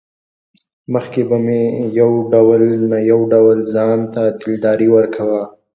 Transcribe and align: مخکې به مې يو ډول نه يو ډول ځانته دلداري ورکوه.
مخکې 0.93 1.21
به 1.29 1.37
مې 1.45 1.61
يو 1.99 2.11
ډول 2.33 2.63
نه 2.91 2.97
يو 3.11 3.19
ډول 3.33 3.57
ځانته 3.73 4.21
دلداري 4.39 4.87
ورکوه. 4.95 5.41